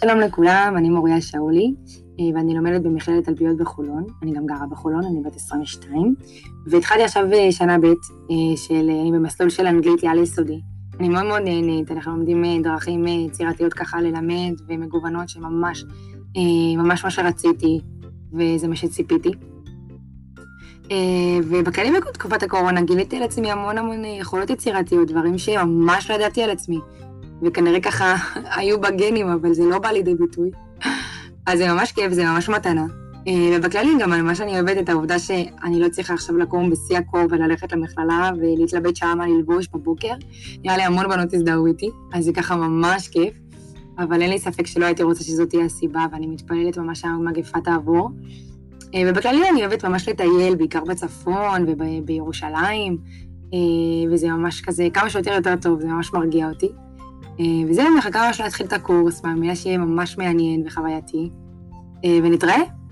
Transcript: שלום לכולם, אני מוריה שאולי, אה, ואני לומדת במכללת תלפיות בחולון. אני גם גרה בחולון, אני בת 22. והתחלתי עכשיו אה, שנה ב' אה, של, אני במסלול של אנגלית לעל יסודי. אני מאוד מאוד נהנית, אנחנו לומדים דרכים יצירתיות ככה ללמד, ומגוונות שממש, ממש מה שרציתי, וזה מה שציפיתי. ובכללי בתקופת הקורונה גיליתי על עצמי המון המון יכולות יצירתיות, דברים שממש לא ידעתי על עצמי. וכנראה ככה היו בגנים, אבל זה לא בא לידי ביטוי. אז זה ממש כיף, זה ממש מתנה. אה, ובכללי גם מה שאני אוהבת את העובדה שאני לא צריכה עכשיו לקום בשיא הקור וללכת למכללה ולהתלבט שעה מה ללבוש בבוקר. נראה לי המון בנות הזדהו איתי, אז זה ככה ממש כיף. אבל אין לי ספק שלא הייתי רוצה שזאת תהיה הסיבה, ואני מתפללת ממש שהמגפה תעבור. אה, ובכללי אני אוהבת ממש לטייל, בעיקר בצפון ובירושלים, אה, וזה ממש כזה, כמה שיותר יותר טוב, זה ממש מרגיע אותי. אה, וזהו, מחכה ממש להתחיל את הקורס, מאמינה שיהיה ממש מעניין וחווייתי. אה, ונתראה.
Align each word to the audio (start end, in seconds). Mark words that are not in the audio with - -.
שלום 0.00 0.20
לכולם, 0.20 0.74
אני 0.76 0.90
מוריה 0.90 1.20
שאולי, 1.20 1.74
אה, 2.20 2.24
ואני 2.34 2.54
לומדת 2.54 2.82
במכללת 2.82 3.24
תלפיות 3.24 3.56
בחולון. 3.56 4.04
אני 4.22 4.32
גם 4.32 4.46
גרה 4.46 4.66
בחולון, 4.70 5.04
אני 5.04 5.20
בת 5.24 5.36
22. 5.36 6.14
והתחלתי 6.66 7.02
עכשיו 7.02 7.32
אה, 7.32 7.52
שנה 7.52 7.78
ב' 7.78 7.84
אה, 7.84 8.56
של, 8.56 8.90
אני 9.00 9.10
במסלול 9.12 9.50
של 9.50 9.66
אנגלית 9.66 10.02
לעל 10.02 10.18
יסודי. 10.18 10.60
אני 11.00 11.08
מאוד 11.08 11.24
מאוד 11.24 11.42
נהנית, 11.42 11.90
אנחנו 11.90 12.12
לומדים 12.12 12.62
דרכים 12.62 13.06
יצירתיות 13.06 13.74
ככה 13.74 14.00
ללמד, 14.00 14.52
ומגוונות 14.68 15.28
שממש, 15.28 15.84
ממש 16.76 17.04
מה 17.04 17.10
שרציתי, 17.10 17.80
וזה 18.32 18.68
מה 18.68 18.76
שציפיתי. 18.76 19.30
ובכללי 21.44 22.00
בתקופת 22.00 22.42
הקורונה 22.42 22.82
גיליתי 22.82 23.16
על 23.16 23.22
עצמי 23.22 23.52
המון 23.52 23.78
המון 23.78 24.04
יכולות 24.04 24.50
יצירתיות, 24.50 25.08
דברים 25.10 25.38
שממש 25.38 26.10
לא 26.10 26.14
ידעתי 26.14 26.42
על 26.42 26.50
עצמי. 26.50 26.78
וכנראה 27.42 27.80
ככה 27.80 28.16
היו 28.56 28.80
בגנים, 28.80 29.28
אבל 29.28 29.54
זה 29.54 29.64
לא 29.64 29.78
בא 29.78 29.88
לידי 29.88 30.14
ביטוי. 30.14 30.50
אז 31.46 31.58
זה 31.58 31.72
ממש 31.72 31.92
כיף, 31.92 32.12
זה 32.12 32.24
ממש 32.24 32.48
מתנה. 32.48 32.86
אה, 33.28 33.56
ובכללי 33.56 33.90
גם 34.00 34.26
מה 34.26 34.34
שאני 34.34 34.52
אוהבת 34.52 34.78
את 34.78 34.88
העובדה 34.88 35.18
שאני 35.18 35.80
לא 35.80 35.88
צריכה 35.88 36.14
עכשיו 36.14 36.38
לקום 36.38 36.70
בשיא 36.70 36.98
הקור 36.98 37.20
וללכת 37.30 37.72
למכללה 37.72 38.30
ולהתלבט 38.40 38.96
שעה 38.96 39.14
מה 39.14 39.26
ללבוש 39.26 39.68
בבוקר. 39.68 40.14
נראה 40.64 40.76
לי 40.76 40.82
המון 40.82 41.08
בנות 41.08 41.34
הזדהו 41.34 41.66
איתי, 41.66 41.90
אז 42.12 42.24
זה 42.24 42.32
ככה 42.32 42.56
ממש 42.56 43.08
כיף. 43.08 43.34
אבל 43.98 44.22
אין 44.22 44.30
לי 44.30 44.38
ספק 44.38 44.66
שלא 44.66 44.84
הייתי 44.84 45.02
רוצה 45.02 45.24
שזאת 45.24 45.50
תהיה 45.50 45.64
הסיבה, 45.64 46.06
ואני 46.12 46.26
מתפללת 46.26 46.78
ממש 46.78 47.00
שהמגפה 47.00 47.60
תעבור. 47.60 48.10
אה, 48.94 49.02
ובכללי 49.06 49.48
אני 49.50 49.60
אוהבת 49.60 49.84
ממש 49.84 50.08
לטייל, 50.08 50.54
בעיקר 50.54 50.84
בצפון 50.84 51.66
ובירושלים, 51.66 52.98
אה, 53.54 54.12
וזה 54.12 54.28
ממש 54.28 54.60
כזה, 54.60 54.88
כמה 54.94 55.10
שיותר 55.10 55.32
יותר 55.32 55.56
טוב, 55.56 55.80
זה 55.80 55.86
ממש 55.86 56.12
מרגיע 56.12 56.48
אותי. 56.48 56.68
אה, 57.40 57.70
וזהו, 57.70 57.96
מחכה 57.98 58.20
ממש 58.20 58.40
להתחיל 58.40 58.66
את 58.66 58.72
הקורס, 58.72 59.24
מאמינה 59.24 59.56
שיהיה 59.56 59.78
ממש 59.78 60.18
מעניין 60.18 60.62
וחווייתי. 60.66 61.30
אה, 62.04 62.18
ונתראה. 62.22 62.83